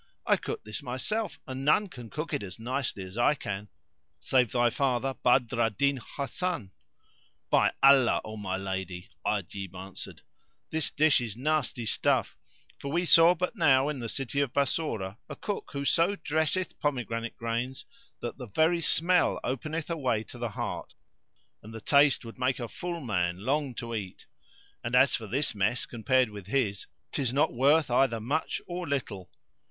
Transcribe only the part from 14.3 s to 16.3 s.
of Bassorah a cook who so